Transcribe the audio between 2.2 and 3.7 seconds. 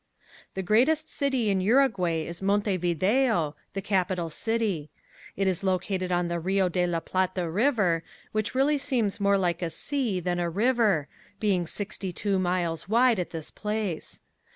is Montevideo,